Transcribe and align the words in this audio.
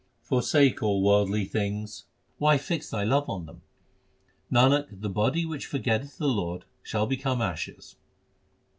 Forsake 0.23 0.81
all 0.81 1.03
worldly 1.03 1.45
things: 1.45 2.05
why 2.39 2.57
fix 2.57 2.89
thy 2.89 3.03
love 3.03 3.29
on 3.29 3.45
them? 3.45 3.61
Nanak, 4.51 4.87
the 4.99 5.11
body 5.11 5.45
which 5.45 5.67
forgetteth 5.67 6.17
the 6.17 6.25
Lord 6.27 6.65
shall 6.81 7.05
become 7.05 7.39
ashes. 7.39 7.97